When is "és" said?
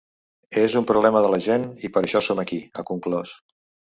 0.61-0.77